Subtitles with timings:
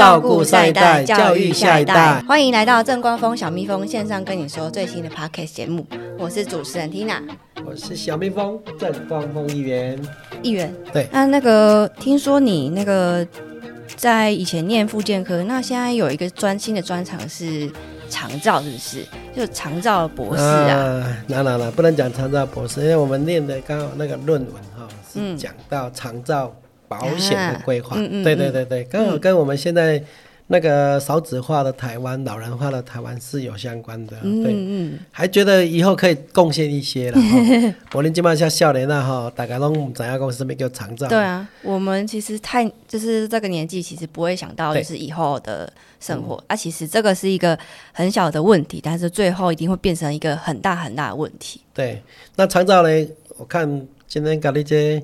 [0.00, 2.24] 照顾下一代，教育下一代。
[2.26, 5.86] 欢迎来到正光峰小蜜蜂线上跟你说最新的 podcast 节目，
[6.18, 7.20] 我是主持人 Tina，
[7.66, 10.00] 我是小蜜蜂正光峰议员。
[10.42, 13.26] 议员，对，那那个听说你那个
[13.94, 17.70] 在以前念复健科，那现在有一个专新的专长是
[18.08, 19.04] 长照，是不是？
[19.36, 21.14] 就长照博士啊？
[21.26, 26.50] 那那那不能讲长照博士，因为我们念的刚好那个论文哈是讲到长照。
[26.90, 30.02] 保险的规划，对对对对，刚好跟我们现在
[30.48, 34.16] 那个少子化的台湾、老人化的台湾是有相关的。
[34.22, 37.18] 对，还觉得以后可以贡献一些了。
[37.94, 41.06] 我连基本上笑脸那哈，大概拢怎样公司没叫长照。
[41.06, 46.42] 对啊，我们其实太就是这个年纪，其实不会想到就是以后的生活。
[46.48, 47.56] 啊，其实这个是一个
[47.92, 51.60] 很小的问题，但是最后一定会变成一个很大很大的问题。
[51.72, 52.02] 对，
[52.34, 53.08] 那长照呢？
[53.38, 55.00] 我看今天搞那些。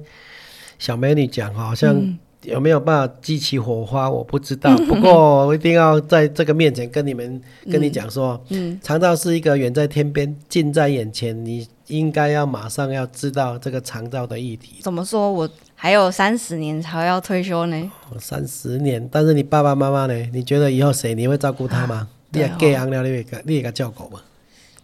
[0.78, 1.96] 小美女讲好像
[2.42, 4.08] 有没有办法激起火花？
[4.10, 4.76] 我不知道。
[4.86, 7.40] 不过我一定要在这个面前跟你们
[7.70, 14.76] 跟你讲说，嗯，肠道是一个远在天边、近在眼前，你应该要马上要知道这个肠道的议题。
[14.82, 15.32] 怎么说？
[15.32, 17.92] 我还有三十年才要退休呢。
[18.20, 20.14] 三十年，但是你爸爸妈妈呢？
[20.32, 22.06] 你觉得以后谁你会照顾他吗？
[22.30, 24.20] 你也给养了，你也你也给叫狗吗？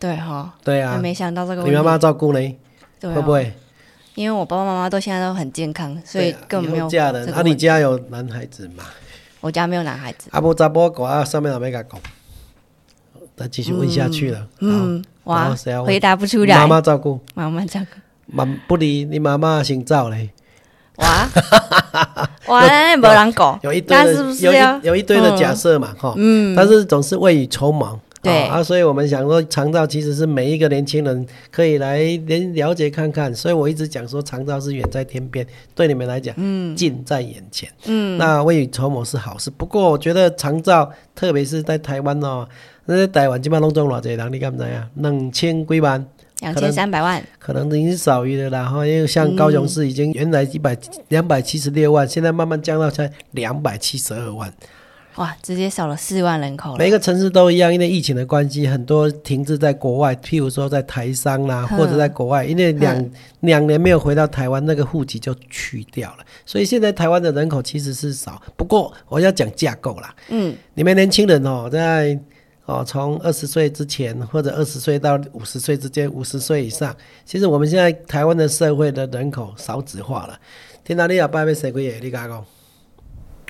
[0.01, 0.53] 对哈。
[0.65, 0.99] 对啊。
[1.01, 1.63] 没想到这个。
[1.63, 2.41] 你妈妈照顾呢？
[3.03, 3.53] 会不会？
[4.15, 7.27] 因为我爸爸妈妈都现在都很健康，所以根本没有嫁人。
[7.33, 8.85] 啊，你家有男孩子吗？
[9.41, 10.29] 我家没有男孩子。
[10.33, 12.01] 阿不查波狗啊，上面哪没敢讲？
[13.35, 14.47] 再继续问下去了。
[14.61, 16.59] 嗯，哇，回答不出来。
[16.59, 17.19] 妈妈照顾。
[17.35, 17.99] 妈妈照顾。
[18.27, 20.31] 妈不离，你妈妈姓赵嘞。
[20.97, 21.27] 哇，
[22.49, 23.59] 哇，那没人讲。
[23.63, 26.13] 有一堆的，有一有一堆的假设嘛，哈。
[26.19, 26.55] 嗯。
[26.55, 27.99] 但是总是未雨绸缪。
[28.23, 33.35] 对啊，所以我们想说，长照其实是每一个年轻人可以来连了解看看。
[33.35, 37.69] 所以我一直讲说，长照是远在天边，对你们来讲，嗯，近在眼前。
[37.87, 39.51] 嗯，那未雨绸缪是好事。
[39.51, 42.47] 不过我觉得长照，特别是在台湾哦，
[42.85, 44.89] 那在台湾基本上拢中偌济人，你敢知呀？
[44.95, 46.07] 两千几万，
[46.43, 48.51] 两千三百万，可能已经少于了。
[48.51, 54.55] 然后因为像高雄市已经原来一百两百七十六万，现在慢慢降到才两百七十二万。
[55.17, 56.79] 哇，直接少了四万人口了。
[56.79, 66.25] 每个城市都一样，因为疫情的关系，很多停滞在国外，譬如说在台商啦，或者在国外，因为两两年没有回到台湾，那个户籍就去掉了。
[66.47, 68.41] 所以现在台湾的人口其实是少。
[68.57, 72.19] 不过我要讲架构啦，嗯，你们年轻人哦，在
[72.65, 76.97] 哦从二十岁之前或者二十岁到五十岁之间，五十岁以上，
[77.27, 80.39] 其实我们现在台湾的社会的人口少子化了。
[80.85, 81.81] 听到你阿爸要生几个？
[82.01, 82.45] 你讲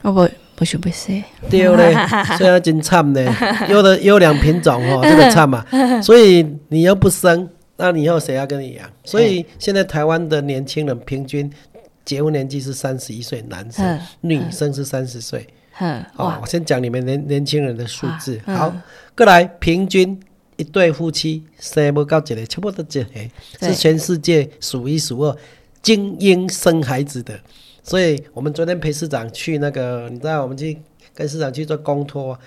[0.03, 0.15] 讲。
[0.15, 1.13] 我不不想不死，
[1.51, 1.95] 对嘞，
[2.39, 3.21] 所以真惨呢。
[3.69, 5.65] 优的优良品种哦，真 的惨嘛。
[6.03, 8.89] 所以你又不生，那你以后谁要跟你养？
[9.05, 11.51] 所以现在台湾的年轻人平均
[12.05, 15.47] 结婚年纪是三十一岁，男生女生是三十岁。
[16.17, 18.41] 哦，我先讲你们年年轻人的数字。
[18.47, 18.73] 好，
[19.17, 20.21] 过来平均
[20.57, 25.37] 一对夫妻生不到一个，差不多一个，是全世界数一数二
[25.81, 27.41] 精英生孩子的。
[27.83, 30.79] 所以我们昨天陪市长去那个，你知道，我们去
[31.15, 32.39] 跟市长去做公托，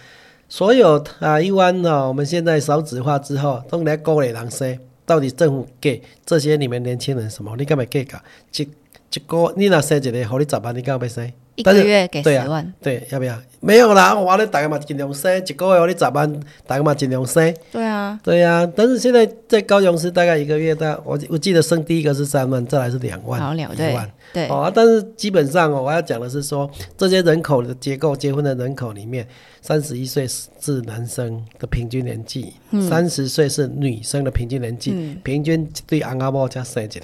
[0.47, 7.55] 所有台湾呢，我们现在少子化之后，都来高龄人生，到底政府给这些你们年轻人什么？
[7.57, 8.23] 你干嘛给噶？
[8.55, 11.31] 一一个你那生一个，好你十万，你敢不生？
[11.55, 13.37] 一个月给十万，对，要不要？
[13.65, 16.31] 没有啦，我咧大概嘛尽量生，一个月我咧十万，
[16.67, 17.51] 大概嘛尽量生。
[17.71, 18.63] 对啊，对啊。
[18.75, 24.47] 但是现在在高雄市大概一个月，大我我记得生第一个是三万，再来是两万，两万，对。
[24.49, 29.27] 哦，但是基本上哦，我要讲的是说，这些人口的结构，结婚的人口里面，
[29.63, 32.53] 三十一岁是男生的平均年纪，
[32.87, 36.99] 三十岁是女生的平均年纪，平均对阿某才生一个，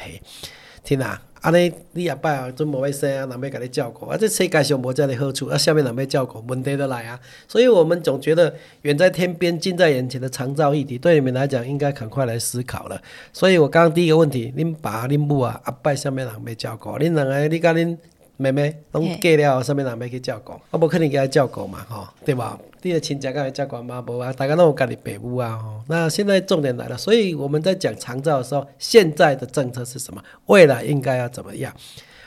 [0.83, 1.19] 听啊。
[1.41, 7.19] 安尼，你阿爸啊，准无要生啊，人要甲你照顾，啊，这世界上无遮个好处，啊，下面人要照顾，问题都来啊。
[7.47, 8.53] 所以我们总觉得
[8.83, 13.01] 远在天边、近在眼前的长照议题，对你们来讲应该赶快来思考了。
[13.33, 17.97] 所以我刚刚第一个问题，恁爸、恁母啊，阿爸下面人要照顾，恁两个，你甲恁。
[18.41, 22.59] 妹妹拢嫁了，上面人要去照顾，我无可能给她照顾嘛，吼，对吧？
[22.81, 24.33] 你的亲戚敢会照顾妈无啊？
[24.33, 25.81] 大家拢有家己爸母啊，吼。
[25.87, 30.19] 那现在重点来了，所以我们在讲长照的时候，现在的政策是什么？
[30.47, 31.71] 未来应该要怎么样？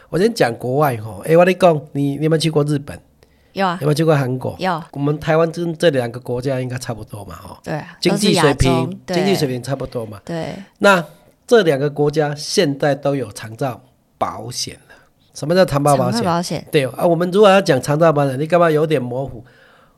[0.08, 1.24] 我先讲国外，吼。
[1.26, 2.96] 哎，我你讲，你你有没有去过日本？
[3.52, 3.76] 有啊。
[3.80, 4.54] 有没有去过韩国？
[4.60, 4.80] 有。
[4.92, 7.58] 我们台湾跟这两个国家应该差不多嘛，吼。
[7.64, 7.82] 对。
[8.00, 10.20] 经济水平，经济水平差不多嘛。
[10.24, 10.54] 对。
[10.78, 11.04] 那
[11.48, 13.82] 这两个国家现在都有长照
[14.16, 14.78] 保险。
[15.34, 16.22] 什么叫长保保险？
[16.22, 19.44] 保险对啊，我们如果要讲长照保险，你干嘛有点模糊？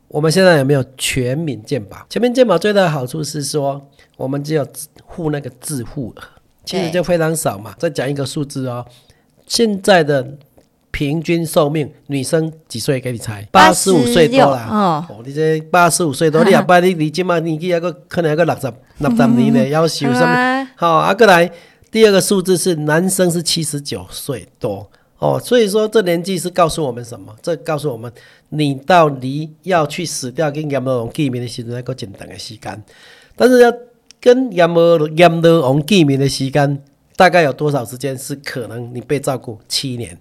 [0.08, 1.98] 我们现在有没有全民健保？
[2.08, 4.66] 全民健保最大的好处是说，我们只有
[5.08, 6.22] 付那个自付额，
[6.64, 7.74] 其实就非常少嘛。
[7.78, 8.86] 再讲一个数字哦，
[9.46, 10.26] 现在的
[10.92, 12.98] 平均寿命，女生几岁？
[13.00, 14.68] 给你猜，八十五岁多啦。
[14.70, 20.26] 哦，哦，你这八十五岁多，你也 把你你即马年纪还个可能还个六十六十年呢，要求什么？
[20.26, 21.50] 啊好，啊，过来
[21.90, 27.34] 第二个数字是男生是七十九岁多哦，所以说这年纪是告诉我们什么？
[27.40, 28.12] 这告诉我们，
[28.50, 32.84] 你到离要去死掉跟阎罗王见面的时阵，还够简单的时间，
[33.34, 33.72] 但是要
[34.20, 36.82] 跟阎罗阎罗王见面的时间，
[37.16, 39.58] 大概有多少时间是可能你被照顾？
[39.66, 40.18] 七年，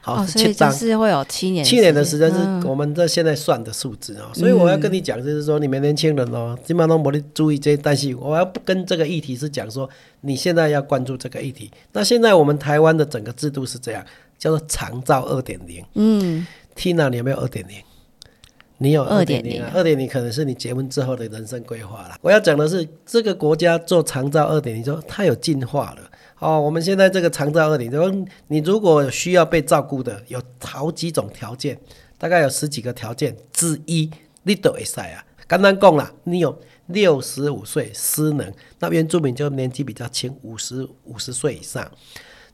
[0.00, 0.54] 好，所以。
[0.72, 9.88] 是会有七年七年的时间嗯是我们这现在算的数字哦，所以我要跟你讲，就是说你们年轻人哦，基本上都没得注意这些，但是我要跟这个议题是讲说，
[10.22, 11.70] 你现在要关注这个议题。
[11.92, 14.04] 那现在我们台湾的整个制度是这样，
[14.38, 15.84] 叫做长照二点零。
[15.94, 16.46] 嗯
[16.76, 17.76] ，Tina，你有没有二点零？
[18.80, 19.72] 你有二点零啊？
[19.74, 22.16] 二点零可能是你结婚之后的人生规划啦。
[22.22, 26.02] 我要讲的是，这个国家做长照二点零，说它有进化了。
[26.38, 31.78] 哦，我们现在这个长照二点零，你如果需要被照顾的，有好几种条件，
[32.16, 34.08] 大概有十几个条件之一，
[34.44, 35.24] 你都会赛啊。
[35.48, 36.56] 简单讲啦，你有
[36.86, 41.90] 六十五岁失能，那原住民就年纪比较轻，五十五十岁以上。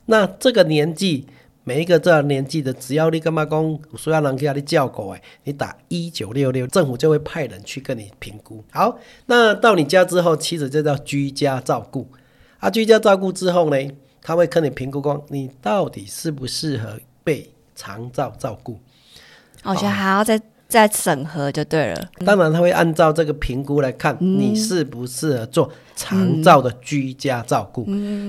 [0.06, 1.26] 那这个年纪，
[1.64, 8.64] 每一个这样年纪的，只要你干嘛讲有需要人家你照顾哎，你打一九六六，政府就会派人去跟你评估。
[8.70, 12.08] 好，那到你家之后，其实这叫居家照顾。
[12.58, 13.76] 啊，居家照顾之后呢，
[14.22, 18.78] 他会跟你评估光你到底适不适合被长照照顾。
[19.62, 22.10] 我觉得还要再再审核就对了。
[22.24, 27.84] 当然，他会按照这个评估来看你适不适合做长照的居家照顾。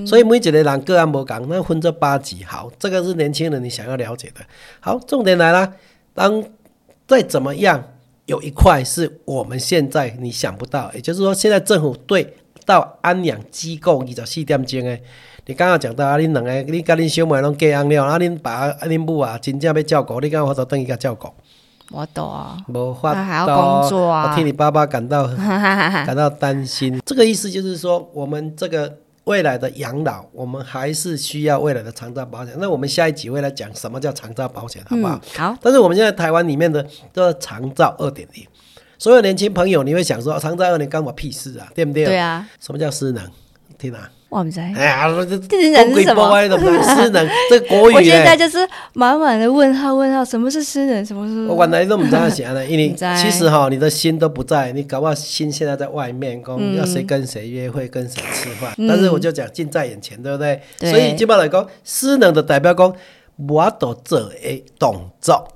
[0.06, 2.44] 所以每一个人个案不讲，那分这八级。
[2.44, 4.40] 好，这个是年轻人你想要了解的。
[4.80, 5.74] 好，重点来了，
[6.14, 6.42] 当
[7.06, 7.82] 再怎么样，
[8.26, 12.34] 有一块是我们现在你想不到，也就是说，现在政府对
[12.66, 14.98] 到安养机构二十四点钟的。
[15.46, 21.28] 你刚刚讲到啊，恁两个，你甲恁小妹拢嫁翁了，啊，恁爸啊、恁母啊，真正要照顾，你敢有法度等伊甲照顾？
[21.92, 25.24] 我懂啊，无法那还要工作啊我替你爸爸感到
[26.04, 27.00] 感到担心。
[27.06, 28.92] 这个意思就是说，我们这个
[29.22, 32.52] 未来的养老，我们还是需要未来的长照保险。
[32.58, 35.14] 那我们下一集会来讲什么叫长照保险，好不好？
[35.14, 38.44] 嗯，好，但是我们现在台湾里面的叫长照二点零，
[38.98, 42.04] 所有年轻朋友你会想说，常在二年干我屁事啊，对不对？
[42.06, 43.22] 对啊，什么叫失能？
[43.78, 44.10] 听啊！
[44.30, 44.58] 我唔知。
[44.58, 48.02] 哎呀，这失能是什么歪的失能， 这国语我？
[48.02, 51.04] 现在就是满满的问号，问号，什么是诗人？
[51.04, 51.46] 什么是？
[51.46, 58.74] 我原来都不知道写呢，因为 其实哈，你的心都不在，你搞不好心现在在外面，讲嗯要谁跟谁约会，跟谁吃饭。
[58.88, 60.62] 但是我就讲近在眼前，对不对？
[60.78, 62.90] 对所以基本来讲，失能的代表讲，
[63.46, 65.46] 我都做诶动作，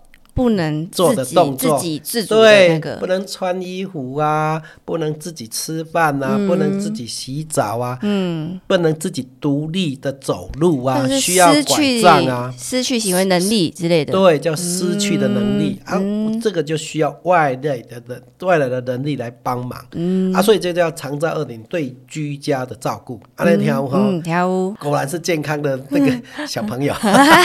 [0.41, 1.79] 不能做的动作。
[1.79, 12.55] 自己自主的对，那不，能穿衣服啊，不能自己吃饭啊，不能自己洗澡啊，嗯，不能自己独立的走路啊需要失拐杖啊。
[12.57, 14.13] 失去行为能力之类的。
[14.13, 20.33] 对，叫失去的能力、嗯啊，这个就需要外来的人、外来的能力来帮忙、嗯。
[20.33, 23.21] 啊，所以这叫长照二点对居家的照顾。
[23.37, 26.13] 啊，那条哈、嗯，跳舞，果然是健康的那个
[26.47, 26.95] 小朋友，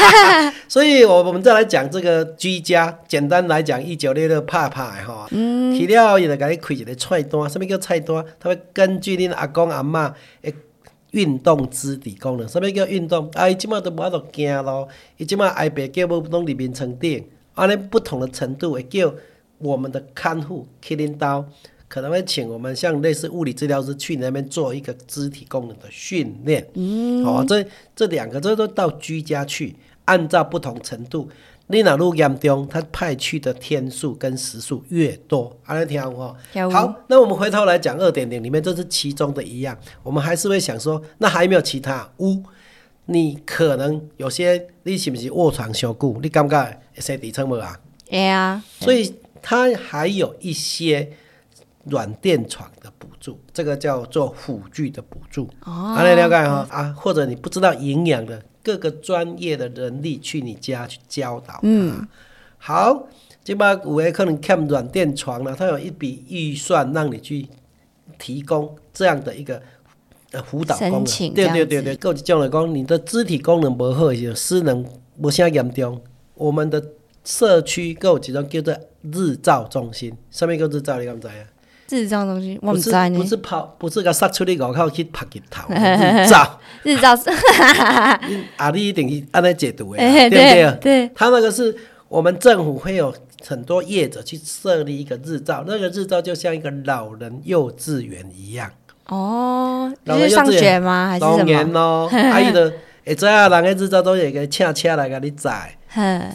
[0.68, 8.26] 所以我我们再来讲这个居家，简单来讲，一九六六拍拍吼，嗯去了后伊就甲你开一个菜单，什么叫菜单？
[8.40, 10.54] 它会根据恁阿公阿嬷的
[11.12, 13.30] 运动肢体功能，什么叫运动？
[13.34, 14.88] 啊，伊即马都无法度行咯，
[15.18, 17.24] 伊即马挨白叫要拢伫眠床顶，
[17.54, 19.14] 安尼不同的程度会叫
[19.60, 21.46] 我们的看护去恁兜。
[21.88, 27.64] 可能会请我们像类似物理治疗师去你那边做一个肢体功能的训练，嗯，哦，这
[27.96, 29.74] 这两个这都到居家去，
[30.06, 31.30] 按照不同程度，
[31.68, 36.70] 你哪路严重，他派去的天数跟时数越多，安尼听有无？
[36.70, 42.08] 好，那我们回头来讲二点零里面，这是其中的一样，我们还是会想说，那还有没有其他？
[42.18, 42.44] 有，
[43.06, 47.80] 你可能有些你是不是卧床休久，你感觉会生底撑无啊？
[48.12, 51.10] 哎呀，所以它还有一些
[51.86, 55.50] 软垫床的补助，这个叫做辅具的补助。
[55.64, 61.60] 哦啊，你了解哈啊，或者你不知道营养的各个专业的人力去你家去教导他。
[61.62, 62.06] 嗯
[62.58, 63.08] 好，
[63.44, 67.48] 这把有的可能看软垫床呢，它有一笔预算让你去
[68.18, 69.62] 提供这样的一个。
[70.32, 74.84] 呃，辅导功能对对对对，够一种来讲，你的肢体功能不好，就失能
[75.20, 76.02] 无啥严重。
[76.34, 76.84] 我们的
[77.24, 81.00] 社区够有一种叫做日照中心，什么叫日照？
[81.00, 81.34] 你敢知啊？
[81.90, 86.60] 日照东西我不是们在呢不，是跑，不是甲杀出去外口去拍日头， 日照。
[86.84, 87.30] 日照是，
[88.28, 90.78] 你啊，你一定是安尼解读的啦， 哎对不对？
[90.82, 91.76] 对，他那个是
[92.08, 93.14] 我们政府会有
[93.48, 98.70] 很多业者去设立一个日照，那个日照就像一个老人幼稚园一样，
[99.08, 101.08] 哦，就是上老人幼稚园学吗？
[101.10, 101.52] 还是当什么？
[101.52, 102.72] 然咯，阿姨的
[103.06, 105.85] 会知影人个日照都会给请车来甲你载，哼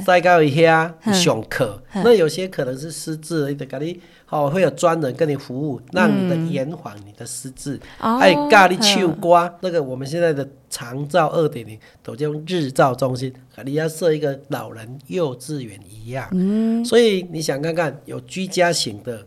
[0.05, 4.01] 塞到一下嗯上课，那有些可能是失智，你得给你
[4.31, 7.79] 哦，会有专人跟你服务，让你的延缓你的失智。
[8.01, 13.33] 哦还有咖喱秋瓜，那个我们现在的长照二点零都用日照中心，
[13.65, 16.29] 你要设一个老人幼稚园一样。
[16.33, 19.27] 嗯，所以你想看看，有居家型的，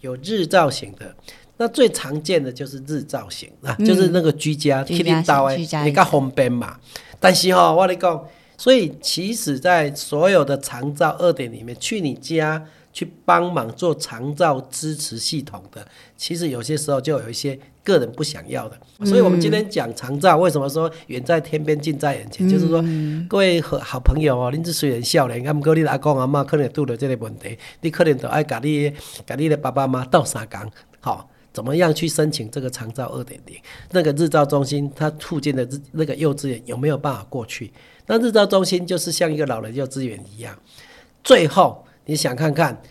[0.00, 1.14] 有日照型的。
[1.60, 6.78] 那最常见的就是日照型啊，就是那个居家，居家型去你岛居家你较方便嘛。
[7.18, 8.24] 但是哈、我跟你讲，
[8.58, 12.62] 所以其实，在所有的长照二点里面，去你家
[12.92, 15.86] 去帮忙做长照支持系统的，
[16.16, 18.76] 其实有些时候就有一些个人不想要的。
[19.04, 22.48] 所以我们今天讲长照，为什么说远在天边近在眼前？
[22.48, 22.84] 就是说，
[23.28, 28.92] 各位好好朋友哦，恁这虽然少年，啊，毋过你的阿公阿妈可能会拄到这个问题，你可能都爱甲你
[29.24, 30.60] 甲你的爸爸妈妈斗相共，
[30.98, 31.30] 好。
[31.50, 33.56] 怎么样去申请这个长照二点零？
[33.90, 37.72] 那个日照中心，它附近的日那个幼稚园有没有办法过去？
[38.08, 40.58] 那日照中心就是像一个老人幼稚园一样。
[41.22, 42.82] 最后，你想看看，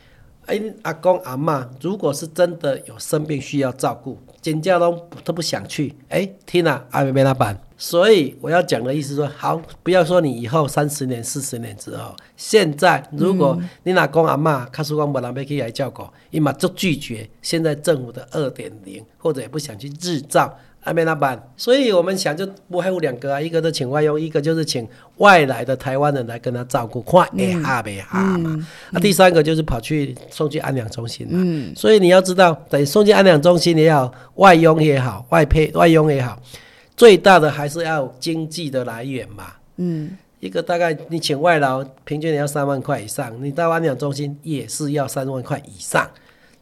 [0.46, 7.60] 哎，阿公阿妈如果是真的有生病需要照顾，尖叫都都不想去，哎，听了阿梅梅老板。
[7.78, 20.52] 所以我要讲的意思说，好，不要说你以后三十年、四十年之后，现在如果你老公阿妈，卡叔公无人要去来照顾，伊嘛就拒绝现在政府的二点零，或者也不想去制造。
[20.84, 28.66] 阿没那办，所以我们想就不还有两个啊，一个是请外佣，一个就是请外来的台湾人来跟他照顾，看会哈没哈嘛。
[28.94, 31.74] 啊，第三个就是跑去送去安养中心嘛。
[31.76, 36.42] 所以你要知道，等送去安养中心也好，外佣也好，外配外佣也好，
[36.98, 39.54] 最大的还是要有经济的来源嘛。
[39.78, 46.10] 嗯，一个大概你请外劳，平均也要三万块以上，你到安养中心也是要三万块以上。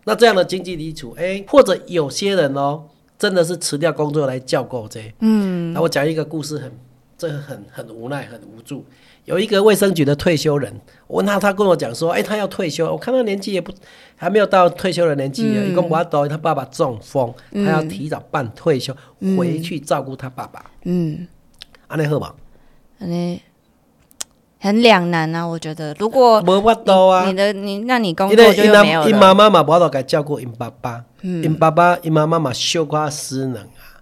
[0.03, 2.83] 那这样的经济基础，哎、或者有些人哦，
[3.17, 5.01] 真的是辞掉工作来教狗这。
[5.21, 6.71] 嗯，那我讲一个故事很，
[7.17, 8.85] 这个很很无奈，很无助。
[9.23, 10.71] 有一个卫生局的退休人，
[11.07, 13.73] 我问他，他跟我讲说，哎、他要退休，我看他年纪也不
[14.15, 18.95] 还没有到退休的年纪，一共不到，他爸爸中风，他要提早办退休，
[19.37, 20.63] 回去照顾他爸爸。
[20.83, 21.27] 嗯，
[21.87, 22.33] 安尼好吗？
[22.99, 23.41] 安尼
[24.59, 29.19] 很两难啊，我觉得，如果无法度啊你，的你，那你工作就没有因了。
[29.19, 34.01] 妈妈嘛，无法度甲照顾因爸爸，因爸爸因妈妈嘛小可失能啊，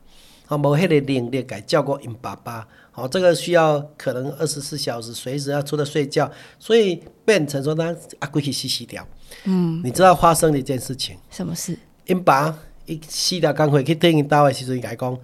[0.50, 9.06] 哦，无迄个能力该照顾因爸爸，哦，这个需要可能二十四小时随时要出来睡觉，所以变成说他啊规去洗洗掉。
[9.46, 11.78] 嗯，你知道发生了一件事情，什么事？
[12.06, 15.20] 因爸伊洗掉刚回去等因兜的时阵，伊讲：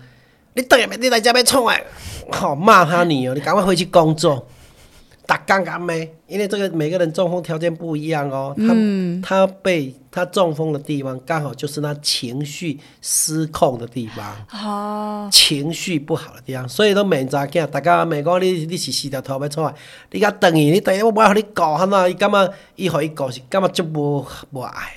[0.54, 1.78] 你等下你来这边创啊！
[2.32, 4.48] 好骂他你哦，你赶快回去工作。
[5.30, 8.52] 打刚刚没，因为这个每个人中风条件不一样哦。
[9.22, 19.72] 他、他被他中风的地方，刚好就是那情绪失控的地方，哦，情绪不好的地方，所以都免查囝，大家问讲你你是四条头要出来？
[20.10, 24.92] 你甲等伊，你等下我要互你顾，哈那伊感觉伊互伊顾是感觉就无无爱。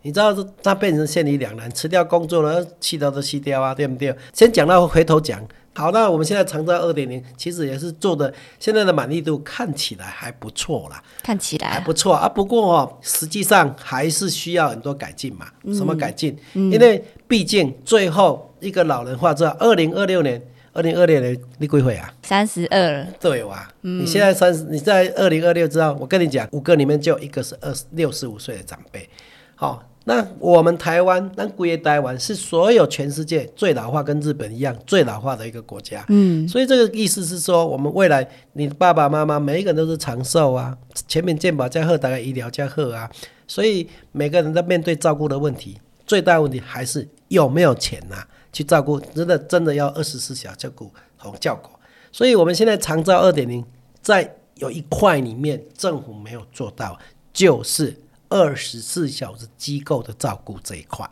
[0.00, 4.16] 你知道这他变成陷于两难，辞掉工作了，气掉都气掉啊，对不对？
[4.32, 5.38] 先讲到回头讲，
[5.76, 12.28] 好，那我们现在长照二点零其实也是做的，现在的满意度看起来还不错啦，看起来啊还不错啊。
[12.28, 15.46] 不过哦，实际上还是需要很多改进嘛。
[15.74, 16.36] 什么改进？
[16.52, 20.40] 因为毕竟最后一个老人化之后，二零二六年、
[20.72, 22.14] 二零二六年你几岁啊？
[22.22, 29.08] 三十二了，对哇，你现在三十，你在二零二六之后，我跟你讲，五个里面就一个是二十六十五岁的长辈。
[29.56, 36.04] 好、那我们台湾，那归台湾是所有全世界最老化，跟日本一样最老化的一个国家。
[36.08, 40.76] 嗯，所以这个意思是说，我们未来你的爸爸妈妈每一个人都是长寿啊，
[41.08, 43.10] 全民健保加贺，大概医疗加贺啊，
[43.48, 48.16] 所以每个人在面对照顾的问题，最大问题还是有没有钱呐、
[48.52, 51.70] 去照顾，真的真的要二十四小时照顾红教狗。
[52.12, 53.64] 所以我们现在长照二点零，
[54.02, 56.98] 在有一块里面政府没有做到，
[57.32, 57.96] 就是
[58.34, 61.08] 二十四小时机构的照顾这一块。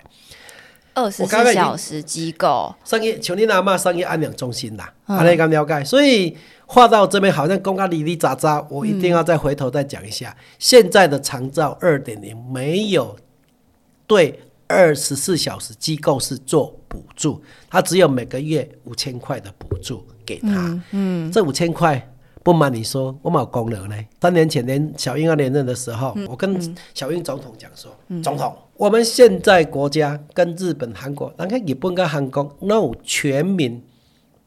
[0.92, 5.84] 二十四小时机构，商业像你阿妈商业安养中心啦，安尼咁了解。
[5.84, 6.36] 所以
[6.66, 13.16] 话到这边好像公告里里杂杂，我一定要再回头再讲一下，现在的长照二点零没有
[14.08, 20.82] 对二十四小时机构是做补助，它只有每个月五千块的补助给他。
[20.90, 22.11] 嗯，这五千块。
[22.42, 23.96] 不瞒你说，我冇功能呢。
[24.20, 26.58] 三年前连小英要连任的时候，我跟
[26.92, 27.90] 小英总统讲说
[28.22, 33.80] ：“总统，我们现在国家跟日本、韩国，咱看日本跟韩国那种全民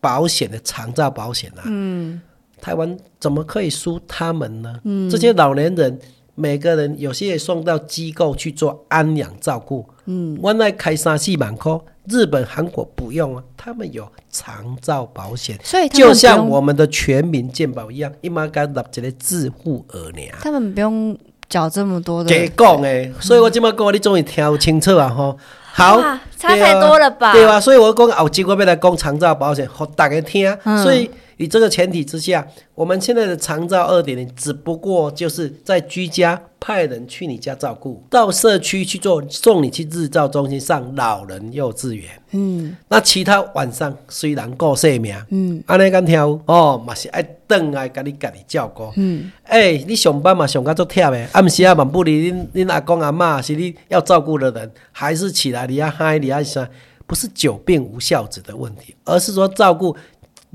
[0.01, 2.21] 保险的长照保险啊，嗯，
[2.59, 4.79] 台湾怎么可以输他们呢？
[4.83, 5.97] 嗯，这些老年人
[6.35, 11.71] 每个人有些也送到机构去做安养照顾，嗯，我那开三四万块，
[12.07, 20.21] 日本、韩国不用啊，他们有长照保险，所以就像我们的全民健保一样，一马该纳一个自付额呢。
[20.41, 21.17] 他们不用
[21.49, 25.37] 缴这么多的，给讲诶，所以我今麦讲你终于听清楚啊吼。
[25.73, 25.99] 好，
[26.37, 27.33] 差太多了吧？
[27.33, 27.59] 对吧？
[27.59, 30.57] 所以我讲后期我要来讲长照保险，给大家听。
[30.63, 42.09] 嗯所以以这个前提之下，我们现在的长照二点零，只不过就是在居家派人去你家照顾，到社区去做送你去日照中心上老人幼稚园。
[42.31, 48.91] 嗯那其他晚上虽然顾性命，嗯安尼敢听哦，嘛是爱等来甲你家己照顾。
[48.95, 56.67] 嗯，诶、你上班嘛上到足忝的，暗时啊万不离恁恁阿公阿嬷是你要照顾的人，还是起来你要嗨你要啥？
[57.07, 59.95] 不是久病无孝子的问题，而是说照顾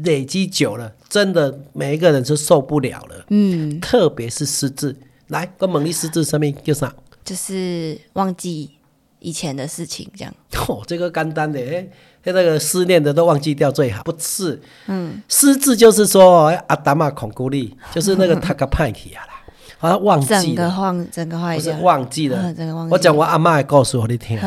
[0.04, 3.24] 累积久了，真的每一个人是受不了了。
[3.28, 4.94] 嗯，特别是失智，
[5.28, 6.92] 来，跟猛力失智生命叫啥？
[7.24, 8.70] 就是忘记
[9.18, 10.34] 以前的事情，这样。
[10.68, 11.86] 哦，这个简单的，哎、
[12.24, 14.60] 那个思念的都忘记掉最好，不是？
[14.86, 19.42] 嗯，失智就是说哎阿达玛恐孤力，就是那个他个派去啊啦，
[19.78, 21.80] 好像忘记了，个忘，整个坏不是掉。
[21.80, 22.38] 忘记了。
[22.42, 24.38] 嗯整个忘记我讲我阿妈的故事给你听。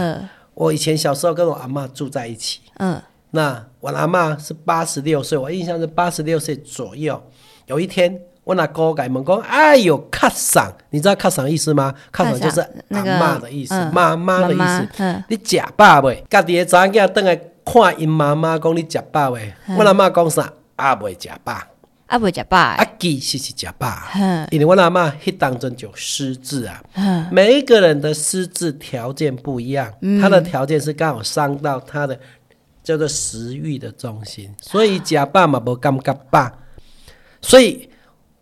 [0.55, 7.21] 我以前小时候跟我阿妈住在一起，嗯那我阿妈是八十六岁，我印象是八十六岁左右。
[7.65, 11.93] 有一天，我阿哥改门讲，哎呦，卡嗓，你知道卡嗓意思吗？
[12.09, 16.23] 卡嗓就是阿那个妈的意思，嗯妈妈的意妈思你食饱未？
[16.29, 19.51] 家己的查某囝等来看因妈妈讲你食饱未？
[19.77, 20.53] 我阿妈讲啥？
[20.77, 21.51] 阿，未食饱，
[22.05, 23.89] 啊不食饱啊的，，其实是食饱。
[24.49, 26.81] 因为我阿妈迄当中就失智啊，
[27.29, 32.17] 每一个人的失智条件不一样，他的条件是刚好伤到他的
[32.83, 36.51] 叫做食欲的中心，所以食饱嘛无感觉饱，
[37.41, 37.89] 所以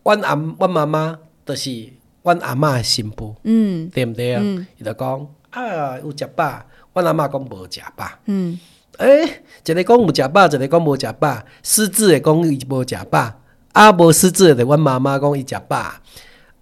[0.04, 1.90] 阮阿阮妈妈就是
[2.24, 4.42] 阮阿嬷的新妇，嗯对不对啊？
[4.44, 8.08] 嗯伊就讲啊有食饱，阮阿嬷讲无食饱。
[8.26, 8.60] 嗯
[8.98, 13.34] 诶、一个讲有食饱，一个讲无食饱，狮子的讲伊无食饱，
[13.74, 15.94] 啊无失智的，阮妈妈讲伊食饱，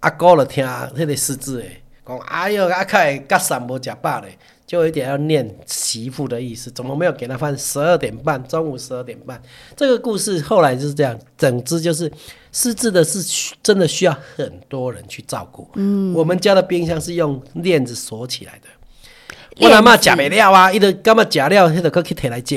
[0.00, 1.64] 阿哥就听迄个狮子的
[2.06, 4.38] 讲，哎哟，阿凯甲三无食饱咧，
[4.70, 7.58] 就有一点要念媳妇的意思，怎么没有给他饭？
[7.58, 9.42] 十二点半，中午十二点半，
[9.74, 12.08] 这个故事后来就是这样，整支就是
[12.52, 15.68] 失智的是需真的需要很多人去照顾。
[15.74, 19.66] 嗯，我们家的冰箱是用链子锁起来的。
[19.66, 22.56] 我阿妈食袂了啊，伊就感觉食了，迄就搁去摕来食，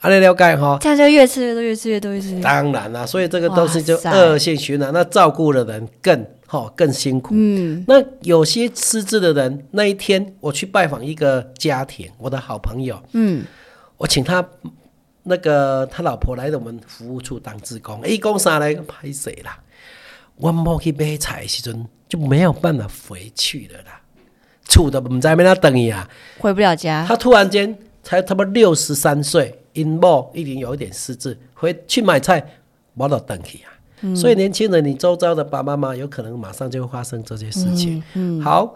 [0.00, 0.76] 安尼了解吼？
[0.82, 2.42] 这样就越吃越多，越吃越多，越吃越多。
[2.42, 7.34] 当然啦，所以这个都是就恶性循环，那照顾的人更吼更辛苦。
[7.36, 13.44] 嗯那有些失智的人，那一天我去拜访一个家庭，我的好朋友，嗯
[13.98, 14.44] 我请他
[15.22, 19.58] 那个他老婆来我们服务处当志工，一讲啥来拍谁啦？
[20.36, 24.00] 我冇去买菜的时阵就没有办法回去了啦，
[24.64, 26.08] 厝都唔知要哪等伊啊。
[26.38, 27.04] 回不了家。
[27.06, 32.42] 他突然间才他妈六十三岁，因某已经有一点失智，回去买菜，
[32.94, 33.68] 我都等去啊。
[34.14, 38.02] 所以年轻人，你周遭的爸爸妈妈有可能马上就会发生这些事情。
[38.14, 38.74] 嗯好，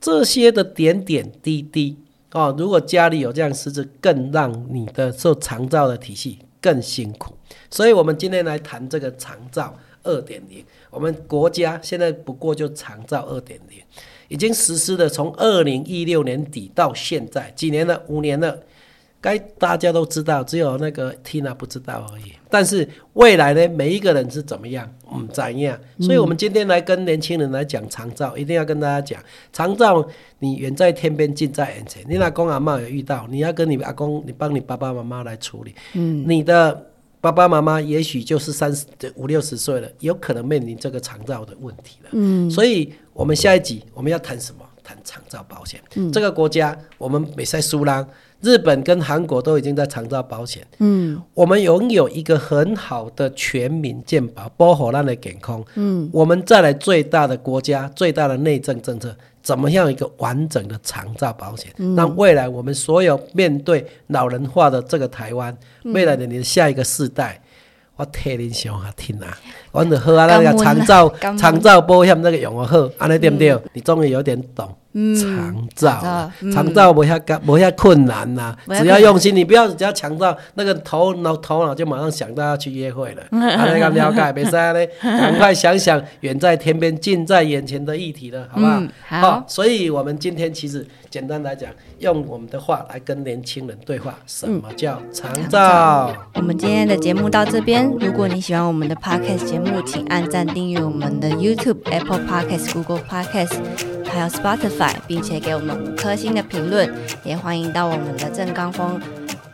[0.00, 1.96] 这些的点点滴滴
[2.32, 7.34] 哦，如果家里有这样失智，更让你的受长照的体系更辛苦。
[7.70, 10.64] 所以我们今天来谈这个长照二点零。
[10.90, 13.78] 我们国家现在不过就长照二点零，
[14.28, 18.02] 已经实施的，从二零一六年底到现在几年了？
[18.08, 18.58] 五年了。
[19.20, 22.32] 该大家都知道，只有那个 Tina 不知道而已。
[22.48, 25.78] 但是未来呢，每一个人是怎么样，嗯，怎样？
[26.00, 30.06] 所以我们今天来跟年轻人来讲长照，一定要跟大家讲，长照
[30.38, 32.02] 你远在天边，近在眼前。
[32.08, 35.74] 你阿公阿妈有遇到，你要跟你阿公，你帮你爸爸妈妈来处理。
[35.94, 42.10] 嗯，你的爸爸妈妈也许就是三十五六十岁了，有可能面临这个长照的问题了。
[42.12, 44.64] 嗯，所以我们下一集我们要谈什么？
[44.88, 45.80] 谈长照保险。
[46.10, 48.06] 这个国家我们美赛苏拉。
[48.40, 55.60] 日本跟韩国都已经在长照保险，嗯我们拥有一个很好的全民健保，包括咱的健康。
[55.74, 67.42] 嗯，我们再来最大的国家、最大的内政政策，怎么样一个完整的长照保险，让未来我们所有面对老人化的这个台湾，未来的你的下一个世代。
[67.96, 69.36] 我替恁想下听啊，
[69.78, 73.56] 我就好啊，那个长照长照保险那个用得好，安尼对不对？
[73.72, 74.68] 你终于有点懂
[75.16, 88.72] 长照长照，长照不遐干不遐困难呐，只要用心，你不要只要强照那个头脑头脑就马上想到要去约会了， 安尼咁了解，没事嘞， 赶快想想远在天边近在眼前的议题了，好不好？
[88.80, 96.12] 嗯好所以我们今天其实简单来讲，用我们的话来跟年轻人对话，什么叫长照？
[96.34, 97.88] 我们今天的节目到这边。
[98.00, 103.56] 如果你喜欢我们的 podcast 节目，请按赞订阅我们的 YouTube、Apple Podcast、Google Podcast，
[104.04, 106.92] 还有 Spotify，并且给我们五颗星的评论。
[107.24, 109.00] 也欢迎到我们的正刚风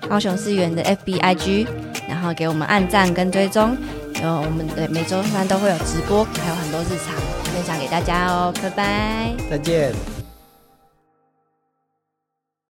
[0.09, 1.67] 高雄市园的 FBIG，
[2.09, 3.77] 然后给我们按赞跟追踪。
[4.23, 7.15] 然后我们的每周三都会有直播，还有很多日常
[7.53, 8.53] 分享给大家哦。
[8.63, 10.14] 拜拜，再见。